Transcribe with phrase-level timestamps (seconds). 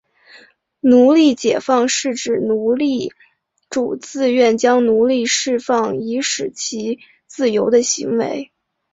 [0.79, 3.13] 奴隶解放是指奴隶
[3.69, 8.51] 主自愿将奴隶释放以使其自由的行为。